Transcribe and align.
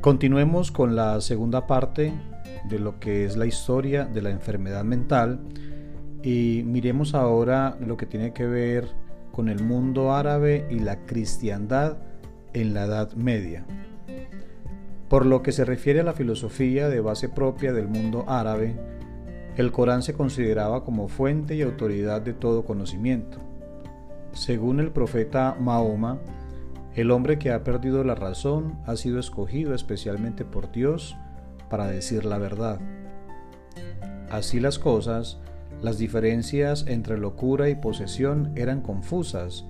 Continuemos 0.00 0.72
con 0.72 0.96
la 0.96 1.20
segunda 1.20 1.66
parte 1.66 2.14
de 2.70 2.78
lo 2.78 2.98
que 2.98 3.26
es 3.26 3.36
la 3.36 3.44
historia 3.44 4.06
de 4.06 4.22
la 4.22 4.30
enfermedad 4.30 4.82
mental 4.82 5.40
y 6.22 6.62
miremos 6.64 7.14
ahora 7.14 7.76
lo 7.84 7.98
que 7.98 8.06
tiene 8.06 8.32
que 8.32 8.46
ver 8.46 8.88
con 9.30 9.50
el 9.50 9.62
mundo 9.62 10.14
árabe 10.14 10.66
y 10.70 10.78
la 10.78 11.04
cristiandad 11.04 11.98
en 12.54 12.72
la 12.72 12.84
Edad 12.86 13.12
Media. 13.12 13.66
Por 15.10 15.26
lo 15.26 15.42
que 15.42 15.52
se 15.52 15.66
refiere 15.66 16.00
a 16.00 16.04
la 16.04 16.14
filosofía 16.14 16.88
de 16.88 17.00
base 17.02 17.28
propia 17.28 17.74
del 17.74 17.88
mundo 17.88 18.24
árabe, 18.26 18.76
el 19.58 19.70
Corán 19.70 20.02
se 20.02 20.14
consideraba 20.14 20.82
como 20.82 21.08
fuente 21.08 21.56
y 21.56 21.60
autoridad 21.60 22.22
de 22.22 22.32
todo 22.32 22.64
conocimiento. 22.64 23.36
Según 24.32 24.80
el 24.80 24.92
profeta 24.92 25.58
Mahoma, 25.60 26.20
el 26.94 27.10
hombre 27.10 27.38
que 27.38 27.52
ha 27.52 27.62
perdido 27.62 28.02
la 28.04 28.14
razón 28.14 28.78
ha 28.86 28.96
sido 28.96 29.18
escogido 29.20 29.74
especialmente 29.74 30.44
por 30.44 30.72
Dios 30.72 31.16
para 31.68 31.86
decir 31.86 32.24
la 32.24 32.38
verdad. 32.38 32.80
Así 34.30 34.60
las 34.60 34.78
cosas, 34.78 35.40
las 35.82 35.98
diferencias 35.98 36.84
entre 36.88 37.16
locura 37.16 37.68
y 37.68 37.74
posesión 37.74 38.52
eran 38.56 38.80
confusas, 38.80 39.64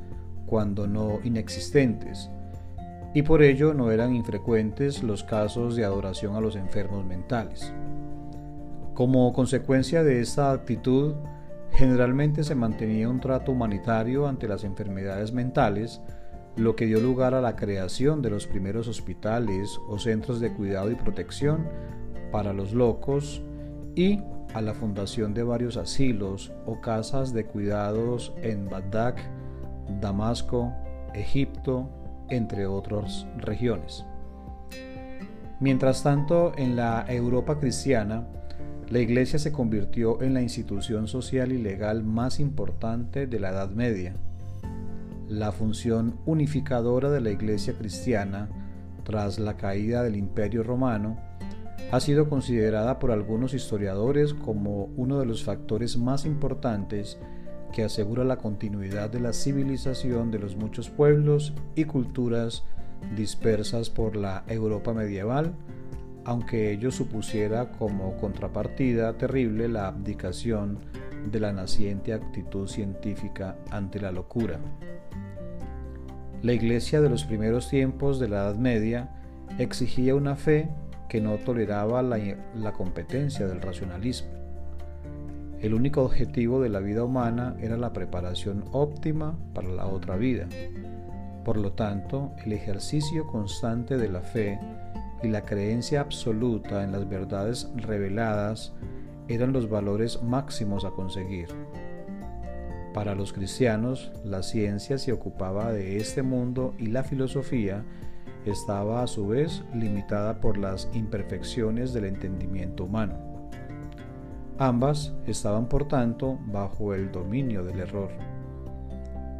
cuando 0.47 0.89
no 0.89 1.21
inexistentes, 1.23 2.31
y 3.15 3.23
por 3.23 3.43
ello 3.43 3.75
no 3.75 3.91
eran 3.91 4.15
infrecuentes 4.15 5.03
los 5.03 5.23
casos 5.23 5.77
de 5.77 5.85
adoración 5.85 6.35
a 6.35 6.41
los 6.41 6.57
enfermos 6.57 7.05
mentales. 7.05 7.73
Como 8.95 9.33
consecuencia 9.33 10.03
de 10.03 10.21
esta 10.21 10.53
actitud, 10.53 11.15
generalmente 11.73 12.45
se 12.45 12.55
mantenía 12.55 13.09
un 13.09 13.21
trato 13.21 13.53
humanitario 13.53 14.27
ante 14.27 14.49
las 14.49 14.65
enfermedades 14.65 15.33
mentales, 15.33 16.03
lo 16.57 16.77
que 16.77 16.87
dio 16.87 17.01
lugar 17.01 17.35
a 17.35 17.41
la 17.41 17.57
creación 17.57 18.23
de 18.23 18.31
los 18.31 18.47
primeros 18.47 18.89
hospitales 18.89 19.81
o 19.89 19.99
centros 19.99 20.41
de 20.41 20.53
cuidado 20.53 20.91
y 20.91 20.95
protección 20.95 21.67
para 22.33 22.53
los 22.53 22.73
locos 22.73 23.43
y 23.95 24.21
a 24.55 24.61
la 24.61 24.75
fundación 24.75 25.33
de 25.33 25.43
varios 25.43 25.77
asilos 25.77 26.53
o 26.67 26.81
casas 26.81 27.33
de 27.33 27.45
cuidados 27.45 28.33
en 28.43 28.69
Bagdad, 28.69 29.15
Damasco, 30.01 30.73
Egipto, 31.15 31.89
entre 32.29 32.67
otras 32.67 33.27
regiones. 33.37 34.05
Mientras 35.61 36.03
tanto, 36.03 36.53
en 36.57 36.75
la 36.75 37.05
Europa 37.09 37.59
cristiana, 37.59 38.27
la 38.89 38.99
Iglesia 38.99 39.39
se 39.39 39.53
convirtió 39.53 40.21
en 40.23 40.35
la 40.35 40.43
institución 40.43 41.07
social 41.07 41.53
y 41.53 41.59
legal 41.59 42.03
más 42.03 42.41
importante 42.41 43.27
de 43.27 43.39
la 43.39 43.51
Edad 43.51 43.71
Media 43.71 44.15
la 45.31 45.53
función 45.53 46.19
unificadora 46.27 47.09
de 47.09 47.21
la 47.21 47.31
Iglesia 47.31 47.75
cristiana 47.75 48.49
tras 49.05 49.39
la 49.39 49.57
caída 49.57 50.03
del 50.03 50.17
Imperio 50.17 50.65
romano 50.65 51.19
ha 51.93 52.01
sido 52.01 52.29
considerada 52.29 52.99
por 52.99 53.13
algunos 53.13 53.55
historiadores 53.55 54.35
como 54.35 54.87
uno 54.97 55.21
de 55.21 55.27
los 55.27 55.45
factores 55.45 55.97
más 55.97 56.27
importantes 56.27 57.17
que 57.73 57.85
asegura 57.85 58.25
la 58.25 58.39
continuidad 58.39 59.09
de 59.09 59.21
la 59.21 59.33
civilización 59.33 60.33
de 60.33 60.41
los 60.41 60.57
muchos 60.57 60.91
pueblos 60.91 61.55
y 61.77 61.85
culturas 61.85 62.65
dispersas 63.17 63.89
por 63.89 64.17
la 64.17 64.43
Europa 64.49 64.93
medieval, 64.93 65.55
aunque 66.25 66.73
ello 66.73 66.91
supusiera 66.91 67.71
como 67.71 68.17
contrapartida 68.17 69.17
terrible 69.17 69.69
la 69.69 69.87
abdicación 69.87 70.81
de 71.27 71.41
la 71.41 71.53
naciente 71.53 72.13
actitud 72.13 72.67
científica 72.69 73.57
ante 73.71 74.01
la 74.01 74.13
locura. 74.13 74.59
La 76.43 76.53
iglesia 76.53 77.01
de 77.01 77.11
los 77.11 77.25
primeros 77.25 77.69
tiempos 77.69 78.19
de 78.19 78.29
la 78.29 78.39
Edad 78.39 78.57
Media 78.57 79.11
exigía 79.59 80.15
una 80.15 80.37
fe 80.37 80.71
que 81.09 81.21
no 81.21 81.37
toleraba 81.37 82.03
la, 82.03 82.73
competencia 82.73 83.47
del 83.47 83.61
racionalismo. 83.61 84.31
El 85.61 85.75
único 85.75 86.03
objetivo 86.03 86.63
de 86.63 86.71
la 86.71 86.81
vida 86.81 87.05
humana 87.05 87.57
era 87.61 87.77
la 87.77 87.93
preparación 87.93 88.65
óptima 88.73 89.37
para 89.53 89.69
la 89.69 89.87
otra 89.87 90.17
vida. 90.17 90.47
Por 91.45 91.59
lo 91.59 91.73
tanto, 91.73 92.33
el 92.45 92.53
ejercicio 92.53 93.27
constante 93.27 93.99
de 93.99 94.09
la 94.09 94.23
fe 94.23 94.59
y 95.23 95.29
la 95.29 95.45
creencia 95.45 96.01
absoluta 96.01 96.85
en 96.85 96.93
las 96.93 97.07
verdades 97.09 97.69
reveladas 97.77 98.73
eran 99.31 99.53
los 99.53 99.71
valores 99.71 100.23
máximos 100.23 100.85
a 100.85 100.91
conseguir. 100.91 101.49
Para 102.93 103.15
los 103.15 103.33
cristianos, 103.33 104.11
la 104.25 104.43
ciencia 104.43 104.99
se 104.99 105.13
ocupaba 105.13 105.73
de 105.73 105.99
este 105.99 106.23
mundo 106.23 106.75
y 106.77 106.87
la 106.87 107.05
filosofía 107.05 107.85
estaba 108.45 109.03
a 109.03 109.07
su 109.07 109.29
vez 109.29 109.63
limitada 109.73 110.41
por 110.41 110.59
las 110.59 110.89
imperfecciones 110.93 111.93
del 111.93 112.07
entendimiento 112.07 112.85
humano. 112.85 113.15
Ambas 114.59 115.15
estaban 115.27 115.69
por 115.69 115.87
tanto 115.87 116.39
bajo 116.47 116.93
el 116.93 117.13
dominio 117.13 117.65
del 117.65 117.81
error. 117.81 118.11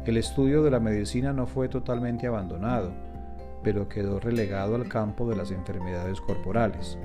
El 0.05 0.17
estudio 0.17 0.63
de 0.63 0.71
la 0.71 0.79
medicina 0.79 1.33
no 1.33 1.45
fue 1.45 1.67
totalmente 1.67 2.27
abandonado, 2.27 2.91
pero 3.63 3.87
quedó 3.87 4.19
relegado 4.19 4.75
al 4.75 4.87
campo 4.87 5.29
de 5.29 5.35
las 5.35 5.51
enfermedades 5.51 6.21
corporales. 6.21 6.97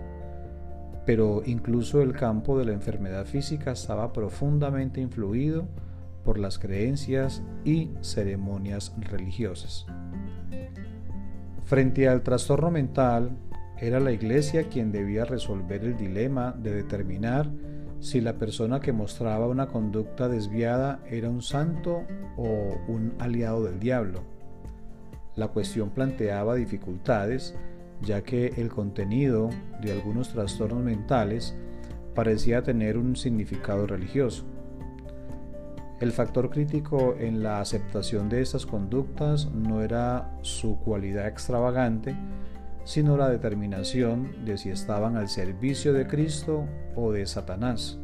Pero 1.07 1.43
incluso 1.47 2.03
el 2.03 2.13
campo 2.13 2.59
de 2.59 2.67
la 2.67 2.73
enfermedad 2.73 3.25
física 3.25 3.73
estaba 3.73 4.13
profundamente 4.13 5.01
influido 5.01 5.67
por 6.25 6.39
las 6.39 6.59
creencias 6.59 7.43
y 7.65 7.91
ceremonias 8.03 8.93
religiosas. 8.99 9.87
Frente 11.65 12.09
al 12.09 12.23
trastorno 12.23 12.71
mental, 12.71 13.31
era 13.79 14.01
la 14.01 14.13
iglesia 14.13 14.69
quien 14.69 14.91
debía 14.91 15.25
resolver 15.25 15.85
el 15.85 15.97
dilema 15.97 16.53
de 16.53 16.73
determinar 16.73 17.49
si 18.01 18.21
la 18.21 18.35
persona 18.35 18.81
que 18.81 18.93
mostraba 18.93 19.47
una 19.49 19.69
conducta 19.69 20.29
desviada 20.29 21.01
era 21.11 21.29
un 21.31 21.43
santo 21.43 22.05
o 22.37 22.79
un 22.89 23.15
aliado 23.19 23.65
del 23.65 23.79
diablo. 23.79 24.23
La 25.35 25.49
cuestión 25.49 25.91
planteaba 25.91 26.55
dificultades, 26.55 27.55
ya 28.03 28.23
que 28.23 28.49
el 28.57 28.69
contenido 28.69 29.51
de 29.81 29.93
algunos 29.93 30.31
trastornos 30.31 30.83
mentales 30.83 31.57
parecía 32.15 32.63
tener 32.63 32.99
un 32.99 33.17
significado 33.17 33.87
religioso. 33.87 34.45
El 36.01 36.13
factor 36.13 36.51
crítico 36.51 37.15
en 37.19 37.43
la 37.43 37.61
aceptación 37.61 38.29
de 38.29 38.43
estas 38.43 38.67
conductas 38.67 39.51
no 39.51 39.83
era 39.83 40.37
su 40.43 40.79
cualidad 40.79 41.27
extravagante, 41.27 42.15
sino 42.85 43.17
la 43.17 43.31
determinación 43.31 44.45
de 44.45 44.59
si 44.59 44.69
estaban 44.69 45.17
al 45.17 45.29
servicio 45.29 45.93
de 45.93 46.07
Cristo 46.07 46.67
o 46.95 47.13
de 47.13 47.27
Satanás. 47.27 47.99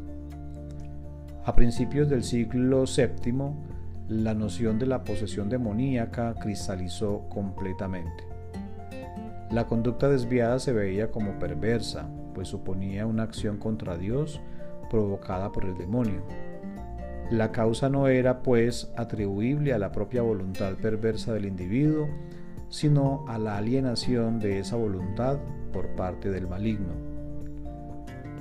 A 1.44 1.54
principios 1.54 2.08
del 2.08 2.24
siglo 2.24 2.84
VII, 2.84 3.52
la 4.08 4.34
noción 4.34 4.78
de 4.78 4.86
la 4.86 5.04
posesión 5.04 5.48
demoníaca 5.48 6.34
cristalizó 6.34 7.28
completamente. 7.28 8.31
La 9.52 9.66
conducta 9.66 10.08
desviada 10.08 10.58
se 10.58 10.72
veía 10.72 11.10
como 11.10 11.38
perversa, 11.38 12.08
pues 12.34 12.48
suponía 12.48 13.06
una 13.06 13.24
acción 13.24 13.58
contra 13.58 13.98
Dios 13.98 14.40
provocada 14.90 15.52
por 15.52 15.64
el 15.64 15.76
demonio 15.76 16.22
la 17.32 17.50
causa 17.50 17.88
no 17.88 18.08
era, 18.08 18.42
pues, 18.42 18.92
atribuible 18.94 19.72
a 19.72 19.78
la 19.78 19.90
propia 19.90 20.20
voluntad 20.20 20.74
perversa 20.74 21.32
del 21.32 21.46
individuo, 21.46 22.06
sino 22.68 23.24
a 23.26 23.38
la 23.38 23.56
alienación 23.56 24.38
de 24.38 24.58
esa 24.58 24.76
voluntad 24.76 25.38
por 25.72 25.88
parte 25.96 26.30
del 26.30 26.46
maligno. 26.46 26.92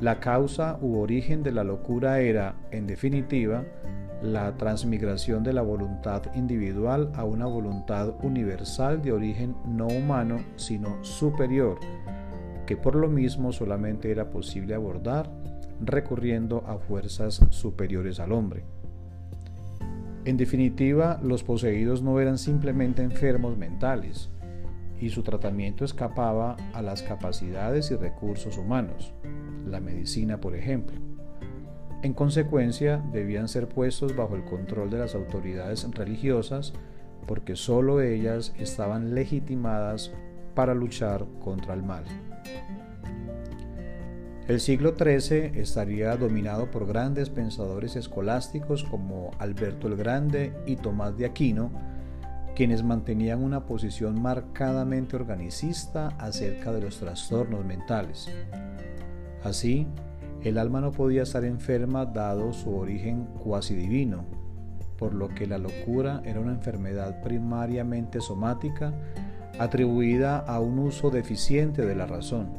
La 0.01 0.19
causa 0.19 0.77
u 0.81 0.99
origen 0.99 1.41
de 1.41 1.53
la 1.53 1.63
locura 1.63 2.19
era, 2.19 2.55
en 2.71 2.85
definitiva, 2.85 3.63
la 4.21 4.55
transmigración 4.57 5.43
de 5.43 5.53
la 5.53 5.61
voluntad 5.61 6.23
individual 6.35 7.11
a 7.15 7.23
una 7.23 7.45
voluntad 7.45 8.13
universal 8.23 9.01
de 9.01 9.11
origen 9.11 9.55
no 9.65 9.87
humano, 9.87 10.39
sino 10.55 11.03
superior, 11.03 11.79
que 12.65 12.77
por 12.77 12.95
lo 12.95 13.07
mismo 13.09 13.51
solamente 13.51 14.11
era 14.11 14.29
posible 14.29 14.75
abordar 14.75 15.29
recurriendo 15.83 16.63
a 16.67 16.77
fuerzas 16.77 17.41
superiores 17.49 18.19
al 18.19 18.31
hombre. 18.31 18.63
En 20.23 20.37
definitiva, 20.37 21.19
los 21.23 21.43
poseídos 21.43 22.03
no 22.03 22.19
eran 22.19 22.37
simplemente 22.37 23.01
enfermos 23.01 23.57
mentales, 23.57 24.29
y 24.99 25.09
su 25.09 25.23
tratamiento 25.23 25.83
escapaba 25.83 26.55
a 26.73 26.81
las 26.83 27.01
capacidades 27.01 27.89
y 27.89 27.95
recursos 27.95 28.57
humanos, 28.57 29.13
la 29.65 29.79
medicina 29.79 30.39
por 30.39 30.55
ejemplo. 30.55 31.10
En 32.03 32.13
consecuencia, 32.13 33.03
debían 33.11 33.47
ser 33.47 33.67
puestos 33.67 34.15
bajo 34.15 34.35
el 34.35 34.43
control 34.43 34.89
de 34.89 34.97
las 34.97 35.13
autoridades 35.13 35.87
religiosas 35.91 36.73
porque 37.27 37.55
sólo 37.55 38.01
ellas 38.01 38.53
estaban 38.57 39.13
legitimadas 39.13 40.11
para 40.55 40.73
luchar 40.73 41.25
contra 41.43 41.73
el 41.73 41.83
mal. 41.83 42.03
El 44.47 44.59
siglo 44.59 44.95
XIII 44.97 45.51
estaría 45.55 46.17
dominado 46.17 46.71
por 46.71 46.87
grandes 46.87 47.29
pensadores 47.29 47.95
escolásticos 47.95 48.83
como 48.83 49.31
Alberto 49.37 49.87
el 49.87 49.95
Grande 49.95 50.51
y 50.65 50.75
Tomás 50.75 51.15
de 51.15 51.25
Aquino, 51.25 51.71
quienes 52.55 52.83
mantenían 52.83 53.43
una 53.43 53.65
posición 53.65 54.21
marcadamente 54.21 55.15
organicista 55.15 56.09
acerca 56.17 56.73
de 56.73 56.81
los 56.81 56.97
trastornos 56.97 57.63
mentales. 57.63 58.27
Así, 59.43 59.87
el 60.43 60.57
alma 60.57 60.81
no 60.81 60.91
podía 60.91 61.23
estar 61.23 61.45
enferma 61.45 62.05
dado 62.05 62.53
su 62.53 62.75
origen 62.75 63.27
cuasi 63.43 63.75
divino, 63.75 64.25
por 64.97 65.13
lo 65.13 65.29
que 65.29 65.47
la 65.47 65.57
locura 65.57 66.21
era 66.25 66.39
una 66.39 66.53
enfermedad 66.53 67.21
primariamente 67.21 68.21
somática 68.21 68.93
atribuida 69.59 70.39
a 70.39 70.59
un 70.59 70.79
uso 70.79 71.09
deficiente 71.09 71.85
de 71.85 71.95
la 71.95 72.07
razón. 72.07 72.49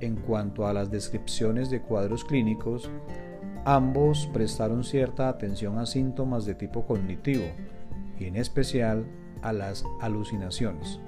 En 0.00 0.16
cuanto 0.16 0.66
a 0.66 0.72
las 0.72 0.90
descripciones 0.90 1.70
de 1.70 1.80
cuadros 1.80 2.24
clínicos, 2.24 2.90
ambos 3.64 4.28
prestaron 4.32 4.84
cierta 4.84 5.28
atención 5.28 5.78
a 5.78 5.86
síntomas 5.86 6.46
de 6.46 6.54
tipo 6.54 6.86
cognitivo, 6.86 7.44
y 8.18 8.24
en 8.24 8.36
especial 8.36 9.06
a 9.42 9.52
las 9.52 9.84
alucinaciones. 10.00 11.00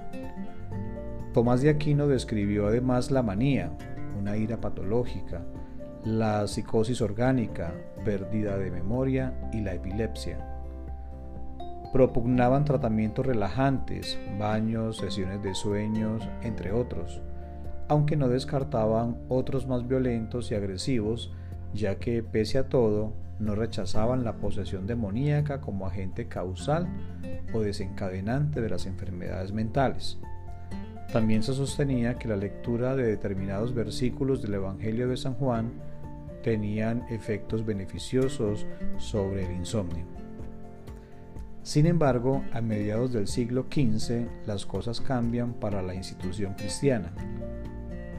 Tomás 1.33 1.61
de 1.61 1.69
Aquino 1.69 2.07
describió 2.07 2.67
además 2.67 3.11
la 3.11 3.23
manía, 3.23 3.71
una 4.21 4.37
ira 4.37 4.61
patológica, 4.61 5.41
la 6.05 6.47
psicosis 6.47 7.01
orgánica, 7.01 7.73
pérdida 8.05 8.57
de 8.57 8.69
memoria 8.69 9.33
y 9.51 9.61
la 9.61 9.73
epilepsia. 9.73 10.37
Propugnaban 11.91 12.63
tratamientos 12.63 13.25
relajantes, 13.25 14.17
baños, 14.39 14.97
sesiones 14.97 15.41
de 15.41 15.55
sueños, 15.55 16.29
entre 16.43 16.71
otros, 16.71 17.21
aunque 17.89 18.15
no 18.15 18.29
descartaban 18.29 19.17
otros 19.27 19.67
más 19.67 19.87
violentos 19.87 20.51
y 20.51 20.55
agresivos, 20.55 21.33
ya 21.73 21.95
que 21.95 22.23
pese 22.23 22.59
a 22.59 22.69
todo 22.69 23.13
no 23.39 23.55
rechazaban 23.55 24.23
la 24.23 24.37
posesión 24.37 24.85
demoníaca 24.85 25.61
como 25.61 25.87
agente 25.87 26.27
causal 26.27 26.87
o 27.53 27.61
desencadenante 27.61 28.61
de 28.61 28.69
las 28.69 28.85
enfermedades 28.85 29.51
mentales. 29.51 30.19
También 31.11 31.43
se 31.43 31.53
sostenía 31.53 32.17
que 32.17 32.27
la 32.27 32.37
lectura 32.37 32.95
de 32.95 33.03
determinados 33.05 33.73
versículos 33.73 34.41
del 34.41 34.53
Evangelio 34.55 35.07
de 35.07 35.17
San 35.17 35.33
Juan 35.33 35.71
tenían 36.43 37.05
efectos 37.09 37.65
beneficiosos 37.65 38.65
sobre 38.97 39.45
el 39.45 39.51
insomnio. 39.51 40.05
Sin 41.63 41.85
embargo, 41.85 42.43
a 42.53 42.61
mediados 42.61 43.13
del 43.13 43.27
siglo 43.27 43.65
XV 43.69 44.47
las 44.47 44.65
cosas 44.65 45.01
cambian 45.01 45.53
para 45.53 45.81
la 45.81 45.93
institución 45.93 46.55
cristiana 46.55 47.11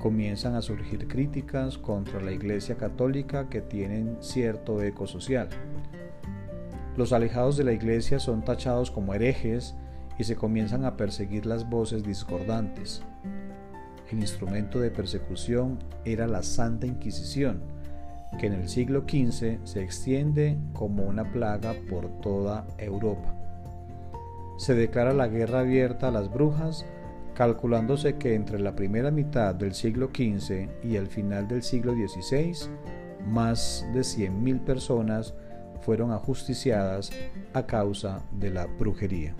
comienzan 0.02 0.56
a 0.56 0.62
surgir 0.62 1.06
críticas 1.06 1.78
contra 1.78 2.20
la 2.20 2.32
Iglesia 2.32 2.76
Católica 2.76 3.48
que 3.48 3.60
tienen 3.60 4.16
cierto 4.20 4.82
eco 4.82 5.06
social. 5.06 5.48
Los 6.96 7.12
alejados 7.12 7.56
de 7.56 7.62
la 7.62 7.72
Iglesia 7.72 8.18
son 8.18 8.44
tachados 8.44 8.90
como 8.90 9.14
herejes 9.14 9.76
y 10.18 10.24
se 10.24 10.36
comienzan 10.36 10.84
a 10.84 10.96
perseguir 10.96 11.46
las 11.46 11.68
voces 11.68 12.02
discordantes. 12.02 13.02
El 14.10 14.20
instrumento 14.20 14.78
de 14.78 14.90
persecución 14.90 15.78
era 16.04 16.26
la 16.26 16.42
Santa 16.42 16.86
Inquisición, 16.86 17.62
que 18.38 18.46
en 18.46 18.54
el 18.54 18.68
siglo 18.68 19.04
XV 19.08 19.58
se 19.64 19.82
extiende 19.82 20.58
como 20.72 21.04
una 21.04 21.30
plaga 21.32 21.74
por 21.88 22.08
toda 22.20 22.66
Europa. 22.78 23.34
Se 24.58 24.74
declara 24.74 25.12
la 25.12 25.28
guerra 25.28 25.60
abierta 25.60 26.08
a 26.08 26.10
las 26.10 26.30
brujas 26.30 26.84
calculándose 27.34 28.16
que 28.16 28.34
entre 28.34 28.58
la 28.58 28.76
primera 28.76 29.10
mitad 29.10 29.54
del 29.54 29.74
siglo 29.74 30.10
XV 30.14 30.68
y 30.84 30.96
el 30.96 31.06
final 31.06 31.48
del 31.48 31.62
siglo 31.62 31.94
XVI, 31.94 32.52
más 33.26 33.86
de 33.94 34.00
100.000 34.00 34.60
personas 34.60 35.34
fueron 35.80 36.12
ajusticiadas 36.12 37.10
a 37.54 37.66
causa 37.66 38.22
de 38.32 38.50
la 38.50 38.66
brujería. 38.66 39.34